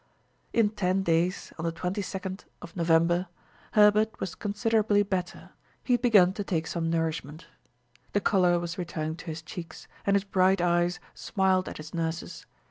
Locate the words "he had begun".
5.83-6.33